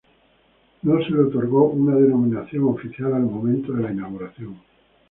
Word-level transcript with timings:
No 0.81 0.97
se 1.03 1.11
le 1.11 1.25
otorgó 1.25 1.65
una 1.69 1.93
denominación 1.95 2.63
oficial 2.63 3.13
al 3.13 3.21
momento 3.21 3.71
de 3.73 3.83
la 3.83 3.91
inauguración. 3.91 4.57